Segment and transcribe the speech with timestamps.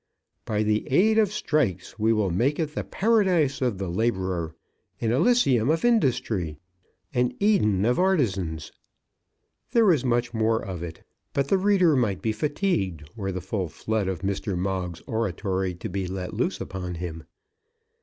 [0.45, 4.55] By the aid of strikes we will make it the Paradise of the labourer,
[4.99, 6.57] an Elysium of industry,
[7.13, 8.71] an Eden of artizans."
[9.73, 11.03] There was much more of it,
[11.33, 14.57] but the reader might be fatigued were the full flood of Mr.
[14.57, 17.25] Moggs's oratory to be let loose upon him.